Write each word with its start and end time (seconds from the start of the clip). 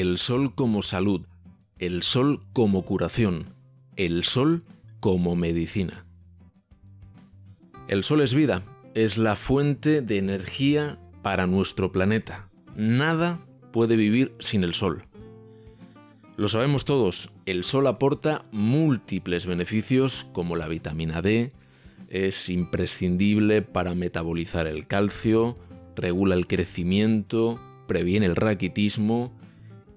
el 0.00 0.18
sol 0.18 0.54
como 0.54 0.82
salud, 0.82 1.26
el 1.80 2.04
sol 2.04 2.44
como 2.52 2.84
curación, 2.84 3.56
el 3.96 4.22
sol 4.22 4.62
como 5.00 5.34
medicina. 5.34 6.06
El 7.88 8.04
sol 8.04 8.20
es 8.20 8.32
vida, 8.32 8.62
es 8.94 9.18
la 9.18 9.34
fuente 9.34 10.00
de 10.00 10.18
energía 10.18 11.00
para 11.22 11.48
nuestro 11.48 11.90
planeta. 11.90 12.48
Nada 12.76 13.44
puede 13.72 13.96
vivir 13.96 14.30
sin 14.38 14.62
el 14.62 14.72
sol. 14.72 15.02
Lo 16.36 16.46
sabemos 16.46 16.84
todos, 16.84 17.32
el 17.44 17.64
sol 17.64 17.88
aporta 17.88 18.44
múltiples 18.52 19.46
beneficios 19.46 20.28
como 20.32 20.54
la 20.54 20.68
vitamina 20.68 21.22
D, 21.22 21.50
es 22.08 22.48
imprescindible 22.50 23.62
para 23.62 23.96
metabolizar 23.96 24.68
el 24.68 24.86
calcio, 24.86 25.58
regula 25.96 26.36
el 26.36 26.46
crecimiento, 26.46 27.60
previene 27.88 28.26
el 28.26 28.36
raquitismo 28.36 29.36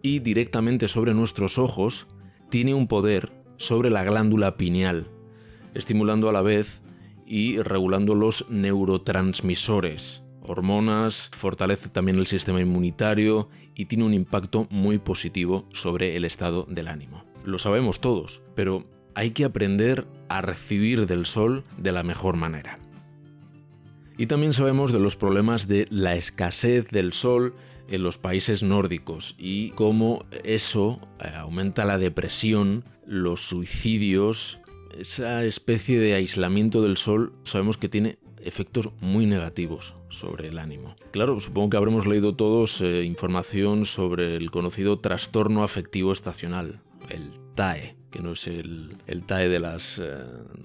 y 0.02 0.20
directamente 0.20 0.88
sobre 0.88 1.14
nuestros 1.14 1.58
ojos 1.58 2.08
tiene 2.50 2.74
un 2.74 2.88
poder 2.88 3.32
sobre 3.58 3.90
la 3.90 4.04
glándula 4.04 4.58
pineal, 4.58 5.08
estimulando 5.74 6.30
a 6.30 6.34
la 6.34 6.42
vez 6.42 6.82
y 7.26 7.62
regulando 7.62 8.16
los 8.16 8.50
neurotransmisores, 8.50 10.24
hormonas, 10.42 11.30
fortalece 11.36 11.90
también 11.90 12.18
el 12.18 12.28
sistema 12.28 12.60
inmunitario 12.60 13.50
y 13.76 13.86
tiene 13.86 14.04
un 14.04 14.14
impacto 14.14 14.68
muy 14.70 14.98
positivo 14.98 15.66
sobre 15.72 16.18
el 16.18 16.26
estado 16.26 16.66
del 16.70 16.88
ánimo. 16.88 17.24
Lo 17.46 17.58
sabemos 17.58 18.02
todos, 18.02 18.42
pero 18.56 18.86
hay 19.16 19.32
que 19.32 19.46
aprender 19.46 20.08
a 20.28 20.42
recibir 20.42 21.08
del 21.08 21.26
sol 21.26 21.64
de 21.78 21.92
la 21.92 22.04
mejor 22.04 22.36
manera. 22.36 22.81
Y 24.22 24.28
también 24.28 24.54
sabemos 24.54 24.94
de 24.94 25.00
los 25.00 25.16
problemas 25.16 25.68
de 25.68 25.88
la 25.90 26.14
escasez 26.14 26.88
del 26.92 27.12
sol 27.12 27.56
en 27.90 28.04
los 28.04 28.20
países 28.20 28.62
nórdicos 28.62 29.34
y 29.40 29.72
cómo 29.72 30.26
eso 30.44 31.00
eh, 31.20 31.32
aumenta 31.34 31.86
la 31.86 31.98
depresión, 31.98 32.86
los 33.08 33.42
suicidios, 33.42 34.60
esa 34.96 35.44
especie 35.44 36.00
de 36.00 36.14
aislamiento 36.14 36.84
del 36.84 36.98
sol 36.98 37.34
sabemos 37.46 37.78
que 37.78 37.90
tiene 37.90 38.20
efectos 38.44 38.92
muy 39.00 39.26
negativos 39.26 39.96
sobre 40.10 40.50
el 40.50 40.60
ánimo. 40.60 40.96
Claro, 41.10 41.40
supongo 41.40 41.72
que 41.72 41.78
habremos 41.78 42.06
leído 42.06 42.36
todos 42.36 42.80
eh, 42.82 43.04
información 43.04 43.88
sobre 43.88 44.36
el 44.36 44.52
conocido 44.52 45.00
trastorno 45.00 45.64
afectivo 45.64 46.12
estacional, 46.12 46.80
el 47.10 47.32
TAE, 47.62 47.96
que 48.10 48.24
no 48.24 48.32
es 48.32 48.48
el, 48.48 48.98
TAE 49.28 49.48
de 49.48 49.60
las, 49.60 50.00
eh, 50.00 50.04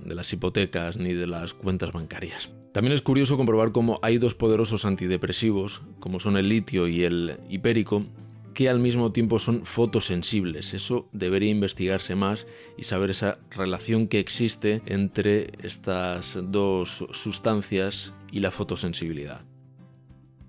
de 0.06 0.14
las 0.14 0.32
hipotecas 0.32 0.96
ni 0.96 1.12
de 1.12 1.26
las 1.26 1.52
cuentas 1.52 1.92
bancarias. 1.92 2.48
También 2.72 2.94
es 2.94 3.02
curioso 3.02 3.36
comprobar 3.36 3.70
cómo 3.70 3.98
hay 4.00 4.16
dos 4.16 4.34
poderosos 4.34 4.86
antidepresivos, 4.86 5.82
como 6.00 6.20
son 6.20 6.38
el 6.38 6.48
litio 6.48 6.88
y 6.88 7.04
el 7.04 7.36
hipérico, 7.50 8.06
que 8.54 8.70
al 8.70 8.80
mismo 8.80 9.12
tiempo 9.12 9.38
son 9.38 9.66
fotosensibles. 9.66 10.72
Eso 10.72 11.10
debería 11.12 11.50
investigarse 11.50 12.14
más 12.14 12.46
y 12.78 12.84
saber 12.84 13.10
esa 13.10 13.40
relación 13.50 14.08
que 14.08 14.18
existe 14.18 14.80
entre 14.86 15.50
estas 15.62 16.38
dos 16.44 17.04
sustancias 17.12 18.14
y 18.32 18.40
la 18.40 18.50
fotosensibilidad. 18.50 19.44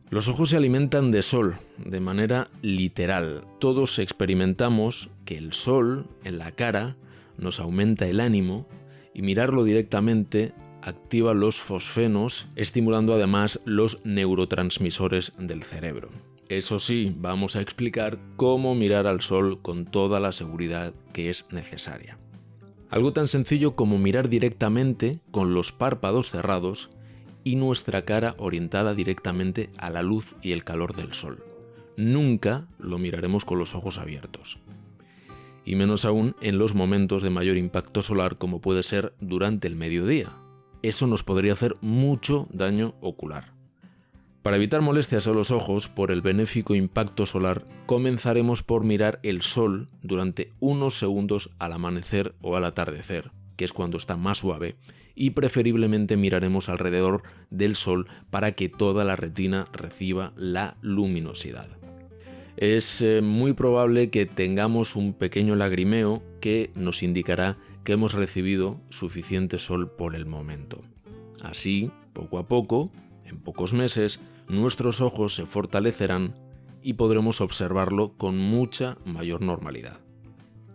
Los 0.09 0.30
ojos 0.30 0.52
se 0.52 0.56
alimentan 0.56 1.12
de 1.12 1.23
sol, 1.23 1.58
de 1.78 2.00
manera 2.00 2.50
literal. 2.62 3.44
Todos 3.59 4.00
experimentamos 4.00 5.09
que 5.28 5.38
el 5.38 5.52
sol 5.52 6.08
en 6.23 6.38
la 6.38 6.53
cara 6.53 6.95
nos 7.38 7.59
aumenta 7.59 8.08
el 8.08 8.22
ánimo 8.22 8.66
y 9.14 9.22
mirarlo 9.23 9.66
directamente 9.66 10.53
activa 10.81 11.34
los 11.34 11.58
fosfenos, 11.58 12.47
estimulando 12.56 13.14
además 13.14 13.59
los 13.66 14.00
neurotransmisores 14.06 15.34
del 15.38 15.64
cerebro. 15.64 16.09
Eso 16.47 16.80
sí, 16.80 17.14
vamos 17.19 17.58
a 17.58 17.61
explicar 17.61 18.17
cómo 18.38 18.73
mirar 18.73 19.06
al 19.06 19.19
sol 19.19 19.61
con 19.61 19.84
toda 19.86 20.22
la 20.22 20.31
seguridad 20.31 20.94
que 21.11 21.30
es 21.30 21.45
necesaria. 21.52 22.17
Algo 22.89 23.12
tan 23.12 23.28
sencillo 23.28 23.75
como 23.75 23.97
mirar 23.97 24.29
directamente 24.29 25.19
con 25.31 25.53
los 25.53 25.73
párpados 25.73 26.31
cerrados 26.31 26.90
y 27.44 27.57
nuestra 27.57 28.06
cara 28.06 28.34
orientada 28.38 28.96
directamente 28.96 29.72
a 29.78 29.90
la 29.90 30.03
luz 30.03 30.38
y 30.41 30.53
el 30.53 30.63
calor 30.63 30.96
del 30.96 31.12
sol. 31.12 31.44
Nunca 31.97 32.69
lo 32.79 32.97
miraremos 32.97 33.44
con 33.44 33.59
los 33.59 33.75
ojos 33.75 33.97
abiertos. 33.97 34.59
Y 35.67 35.75
menos 35.75 36.05
aún 36.05 36.33
en 36.39 36.57
los 36.57 36.75
momentos 36.75 37.22
de 37.22 37.29
mayor 37.29 37.57
impacto 37.57 38.01
solar 38.01 38.38
como 38.38 38.61
puede 38.61 38.83
ser 38.83 39.13
durante 39.19 39.67
el 39.67 39.75
mediodía. 39.75 40.29
Eso 40.81 41.07
nos 41.07 41.25
podría 41.25 41.51
hacer 41.51 41.75
mucho 41.81 42.47
daño 42.53 42.95
ocular. 43.01 43.51
Para 44.44 44.55
evitar 44.55 44.79
molestias 44.81 45.28
a 45.28 45.33
los 45.33 45.51
ojos 45.51 45.89
por 45.89 46.09
el 46.11 46.22
benéfico 46.22 46.73
impacto 46.73 47.25
solar, 47.25 47.66
comenzaremos 47.85 48.63
por 48.63 48.85
mirar 48.85 49.19
el 49.23 49.41
sol 49.41 49.89
durante 50.01 50.53
unos 50.61 50.97
segundos 50.97 51.50
al 51.59 51.73
amanecer 51.73 52.34
o 52.39 52.55
al 52.55 52.63
atardecer, 52.63 53.31
que 53.57 53.66
es 53.66 53.73
cuando 53.73 53.97
está 53.97 54.16
más 54.16 54.38
suave, 54.38 54.78
y 55.16 55.31
preferiblemente 55.31 56.16
miraremos 56.16 56.69
alrededor 56.69 57.23
del 57.49 57.75
sol 57.75 58.07
para 58.29 58.53
que 58.53 58.69
toda 58.69 59.03
la 59.03 59.17
retina 59.17 59.67
reciba 59.73 60.31
la 60.38 60.78
luminosidad. 60.79 61.87
Es 62.57 63.03
eh, 63.03 63.22
muy 63.22 63.53
probable 63.53 64.09
que 64.09 64.25
tengamos 64.25 64.95
un 64.95 65.13
pequeño 65.13 65.56
lagrimeo 65.56 66.23
que 66.41 66.72
nos 66.73 67.03
indicará 67.03 67.57
que 67.84 67.94
hemos 67.94 68.13
recibido 68.13 68.81
suficiente 68.90 69.59
sol 69.59 69.91
por 69.91 70.16
el 70.16 70.25
momento. 70.25 70.81
Así, 71.44 71.91
poco 72.13 72.40
a 72.40 72.47
poco, 72.47 72.91
en 73.25 73.38
pocos 73.38 73.73
meses, 73.73 74.22
nuestros 74.47 75.01
ojos 75.01 75.35
se 75.35 75.46
fortalecerán 75.46 76.34
y 76.81 76.94
podremos 76.94 77.41
observarlo 77.41 78.13
con 78.17 78.40
mucha 78.40 78.97
mayor 79.06 79.44
normalidad. 79.44 80.00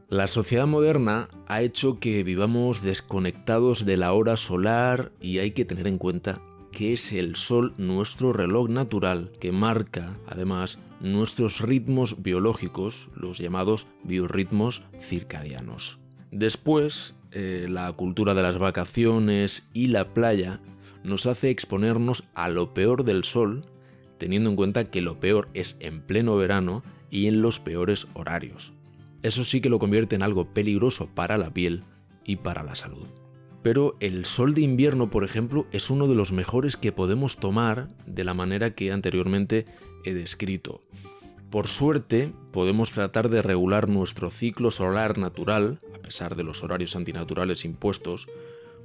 La 0.08 0.28
sociedad 0.28 0.68
moderna 0.68 1.28
ha 1.48 1.62
hecho 1.62 1.98
que 1.98 2.22
vivamos 2.22 2.82
desconectados 2.82 3.84
de 3.84 3.96
la 3.96 4.12
hora 4.12 4.36
solar 4.36 5.10
y 5.20 5.38
hay 5.38 5.50
que 5.50 5.64
tener 5.64 5.88
en 5.88 5.98
cuenta 5.98 6.42
que 6.70 6.92
es 6.92 7.12
el 7.12 7.34
sol 7.34 7.74
nuestro 7.76 8.32
reloj 8.32 8.68
natural 8.68 9.32
que 9.40 9.50
marca 9.50 10.20
además 10.26 10.78
nuestros 11.02 11.60
ritmos 11.60 12.22
biológicos, 12.22 13.10
los 13.14 13.38
llamados 13.38 13.86
biorritmos 14.04 14.84
circadianos. 15.00 15.98
Después, 16.30 17.14
eh, 17.32 17.66
la 17.68 17.92
cultura 17.92 18.34
de 18.34 18.42
las 18.42 18.58
vacaciones 18.58 19.68
y 19.74 19.88
la 19.88 20.14
playa 20.14 20.60
nos 21.04 21.26
hace 21.26 21.50
exponernos 21.50 22.24
a 22.34 22.48
lo 22.48 22.72
peor 22.72 23.04
del 23.04 23.24
sol, 23.24 23.66
teniendo 24.18 24.48
en 24.48 24.56
cuenta 24.56 24.90
que 24.90 25.02
lo 25.02 25.18
peor 25.18 25.48
es 25.52 25.76
en 25.80 26.00
pleno 26.00 26.36
verano 26.36 26.84
y 27.10 27.26
en 27.26 27.42
los 27.42 27.58
peores 27.58 28.06
horarios. 28.14 28.72
Eso 29.22 29.44
sí 29.44 29.60
que 29.60 29.68
lo 29.68 29.78
convierte 29.78 30.16
en 30.16 30.22
algo 30.22 30.54
peligroso 30.54 31.08
para 31.14 31.36
la 31.36 31.52
piel 31.52 31.84
y 32.24 32.36
para 32.36 32.62
la 32.62 32.76
salud. 32.76 33.08
Pero 33.62 33.96
el 34.00 34.24
sol 34.24 34.54
de 34.54 34.62
invierno, 34.62 35.10
por 35.10 35.24
ejemplo, 35.24 35.66
es 35.70 35.90
uno 35.90 36.08
de 36.08 36.14
los 36.14 36.32
mejores 36.32 36.76
que 36.76 36.92
podemos 36.92 37.36
tomar 37.36 37.88
de 38.06 38.24
la 38.24 38.34
manera 38.34 38.74
que 38.74 38.90
anteriormente 38.90 39.66
he 40.04 40.14
descrito. 40.14 40.82
Por 41.50 41.68
suerte, 41.68 42.32
podemos 42.50 42.92
tratar 42.92 43.28
de 43.28 43.42
regular 43.42 43.88
nuestro 43.88 44.30
ciclo 44.30 44.70
solar 44.70 45.18
natural, 45.18 45.80
a 45.94 45.98
pesar 45.98 46.34
de 46.34 46.44
los 46.44 46.62
horarios 46.64 46.96
antinaturales 46.96 47.64
impuestos, 47.64 48.26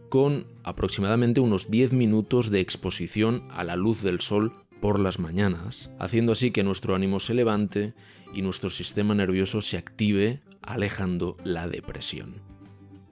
con 0.10 0.46
aproximadamente 0.64 1.40
unos 1.40 1.72
10 1.72 1.94
minutos 1.94 2.52
de 2.52 2.60
exposición 2.60 3.48
a 3.52 3.64
la 3.64 3.76
luz 3.76 4.02
del 4.02 4.20
sol 4.20 4.54
por 4.82 5.00
las 5.00 5.18
mañanas, 5.18 5.90
haciendo 5.98 6.34
así 6.34 6.52
que 6.52 6.64
nuestro 6.64 6.94
ánimo 6.94 7.20
se 7.20 7.34
levante 7.34 7.94
y 8.34 8.42
nuestro 8.42 8.70
sistema 8.70 9.16
nervioso 9.16 9.62
se 9.62 9.78
active, 9.78 10.42
alejando 10.62 11.36
la 11.44 11.68
depresión. 11.68 12.57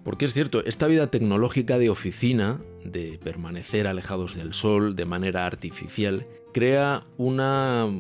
Porque 0.06 0.26
es 0.26 0.34
cierto, 0.34 0.64
esta 0.64 0.86
vida 0.86 1.10
tecnológica 1.10 1.80
de 1.80 1.90
oficina, 1.90 2.62
de 2.84 3.20
permanecer 3.24 3.88
alejados 3.88 4.36
del 4.36 4.54
sol 4.54 4.96
de 4.96 5.06
manera 5.06 5.48
artificial, 5.48 6.28
crea 6.54 7.04
una 7.18 7.92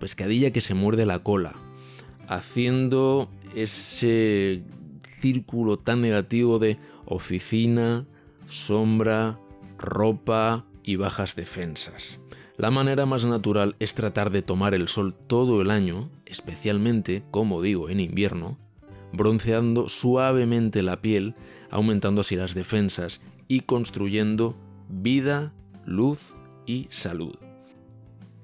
pescadilla 0.00 0.50
que 0.50 0.60
se 0.60 0.74
muerde 0.74 1.06
la 1.06 1.20
cola, 1.20 1.54
haciendo 2.26 3.30
ese 3.54 4.64
círculo 5.20 5.78
tan 5.78 6.00
negativo 6.00 6.58
de 6.58 6.78
oficina, 7.04 8.08
sombra, 8.46 9.38
ropa 9.78 10.66
y 10.82 10.96
bajas 10.96 11.36
defensas. 11.36 12.18
La 12.56 12.72
manera 12.72 13.06
más 13.06 13.24
natural 13.24 13.76
es 13.78 13.94
tratar 13.94 14.30
de 14.30 14.42
tomar 14.42 14.74
el 14.74 14.88
sol 14.88 15.14
todo 15.14 15.62
el 15.62 15.70
año, 15.70 16.10
especialmente, 16.26 17.22
como 17.30 17.62
digo, 17.62 17.88
en 17.88 18.00
invierno, 18.00 18.58
bronceando 19.12 19.88
suavemente 19.88 20.82
la 20.82 21.00
piel, 21.00 21.34
aumentando 21.70 22.20
así 22.22 22.36
las 22.36 22.54
defensas 22.54 23.20
y 23.48 23.60
construyendo 23.60 24.56
vida, 24.88 25.52
luz 25.84 26.36
y 26.66 26.88
salud. 26.90 27.34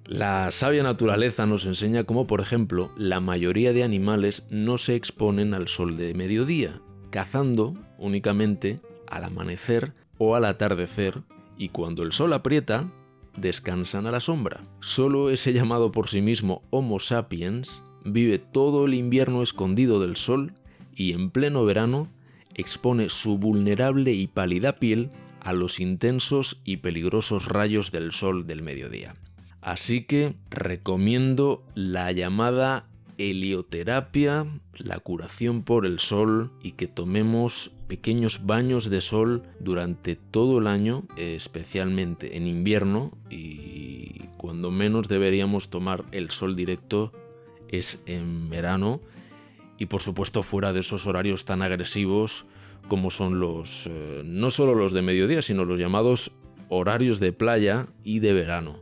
La 0.05 0.51
sabia 0.51 0.83
naturaleza 0.83 1.45
nos 1.45 1.67
enseña 1.67 2.05
cómo, 2.05 2.27
por 2.27 2.41
ejemplo, 2.41 2.91
la 2.97 3.21
mayoría 3.21 3.75
de 3.75 3.85
animales 3.85 4.47
no 4.51 4.79
se 4.79 4.95
exponen 4.95 5.53
al 5.53 5.69
sol 5.69 5.99
de 5.99 6.15
mediodía, 6.15 6.81
cazando 7.11 7.75
únicamente 7.99 8.81
al 9.07 9.25
amanecer 9.25 9.93
o 10.17 10.35
al 10.35 10.47
atardecer, 10.47 11.23
y 11.59 11.69
cuando 11.69 12.03
el 12.03 12.13
sol 12.13 12.33
aprieta, 12.33 12.91
descansan 13.37 14.07
a 14.07 14.11
la 14.11 14.21
sombra. 14.21 14.63
Solo 14.81 15.31
ese 15.31 15.53
llamado 15.53 15.93
por 15.93 16.09
sí 16.09 16.23
mismo 16.23 16.63
Homo 16.71 17.01
sapiens 17.01 17.83
vive 18.13 18.39
todo 18.39 18.87
el 18.87 18.95
invierno 18.95 19.43
escondido 19.43 20.01
del 20.01 20.17
sol 20.17 20.53
y 20.95 21.13
en 21.13 21.31
pleno 21.31 21.65
verano 21.65 22.09
expone 22.55 23.09
su 23.09 23.39
vulnerable 23.39 24.13
y 24.13 24.27
pálida 24.27 24.79
piel 24.79 25.11
a 25.41 25.53
los 25.53 25.81
intensos 25.81 26.61
y 26.65 26.79
peligrosos 26.79 27.47
rayos 27.47 27.93
del 27.93 28.13
sol 28.13 28.47
del 28.47 28.63
mediodía. 28.63 29.15
Así 29.61 30.03
que 30.03 30.35
recomiendo 30.51 31.65
la 31.75 32.11
llamada 32.13 32.89
helioterapia, 33.19 34.47
la 34.77 34.99
curación 35.01 35.63
por 35.63 35.87
el 35.87 35.99
sol 35.99 36.53
y 36.63 36.73
que 36.73 36.87
tomemos 36.87 37.73
pequeños 37.89 38.47
baños 38.47 38.91
de 38.91 39.01
sol 39.01 39.43
durante 39.61 40.17
todo 40.17 40.59
el 40.59 40.67
año, 40.67 41.05
especialmente 41.17 42.37
en 42.37 42.47
invierno 42.47 43.11
y 43.31 44.21
cuando 44.37 44.71
menos 44.71 45.09
deberíamos 45.09 45.69
tomar 45.69 46.05
el 46.13 46.31
sol 46.31 46.55
directo 46.55 47.13
es 47.71 48.01
en 48.07 48.51
verano 48.51 49.01
y 49.79 49.87
por 49.87 50.01
supuesto 50.01 50.43
fuera 50.43 50.73
de 50.73 50.81
esos 50.81 51.07
horarios 51.07 51.45
tan 51.45 51.63
agresivos 51.63 52.47
como 52.89 53.11
son 53.11 53.39
los 53.39 53.87
eh, 53.87 54.23
no 54.25 54.51
solo 54.51 54.75
los 54.75 54.93
de 54.93 55.03
mediodía, 55.03 55.43
sino 55.43 55.65
los 55.65 55.79
llamados 55.79 56.33
horarios 56.69 57.21
de 57.21 57.33
playa 57.33 57.87
y 58.05 58.19
de 58.21 58.33
verano, 58.33 58.81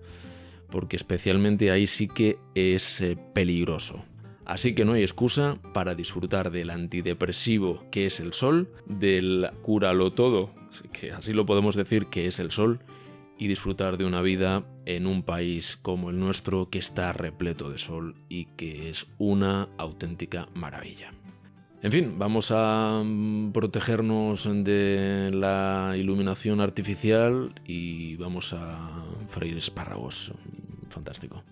porque 0.70 0.96
especialmente 0.96 1.70
ahí 1.70 1.86
sí 1.86 2.08
que 2.08 2.38
es 2.54 3.00
eh, 3.00 3.18
peligroso. 3.34 4.04
Así 4.44 4.76
que 4.76 4.84
no 4.84 4.92
hay 4.92 5.02
excusa 5.02 5.58
para 5.74 5.96
disfrutar 5.96 6.52
del 6.52 6.70
antidepresivo 6.70 7.84
que 7.90 8.06
es 8.06 8.20
el 8.20 8.32
sol, 8.32 8.70
del 8.86 9.50
cúralo 9.62 10.12
todo, 10.12 10.54
que 10.92 11.10
así 11.10 11.32
lo 11.32 11.46
podemos 11.46 11.74
decir 11.74 12.06
que 12.06 12.28
es 12.28 12.38
el 12.38 12.52
sol, 12.52 12.78
y 13.38 13.48
disfrutar 13.48 13.96
de 13.96 14.04
una 14.04 14.22
vida 14.22 14.64
en 14.86 15.06
un 15.06 15.22
país 15.22 15.76
como 15.76 16.10
el 16.10 16.18
nuestro 16.18 16.70
que 16.70 16.78
está 16.78 17.12
repleto 17.12 17.70
de 17.70 17.78
sol 17.78 18.14
y 18.28 18.46
que 18.56 18.90
es 18.90 19.06
una 19.18 19.68
auténtica 19.78 20.48
maravilla. 20.54 21.12
En 21.82 21.92
fin, 21.92 22.18
vamos 22.18 22.50
a 22.50 23.02
mm, 23.04 23.52
protegernos 23.52 24.48
de 24.64 25.30
la 25.32 25.94
iluminación 25.96 26.60
artificial 26.60 27.52
y 27.66 28.16
vamos 28.16 28.52
a 28.52 29.04
freír 29.28 29.58
espárragos. 29.58 30.32
Fantástico. 30.88 31.42